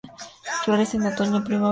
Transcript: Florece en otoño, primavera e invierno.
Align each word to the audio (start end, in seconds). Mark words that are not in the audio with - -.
Florece 0.63 0.97
en 0.97 1.03
otoño, 1.11 1.15
primavera 1.17 1.39
e 1.39 1.39
invierno. 1.39 1.69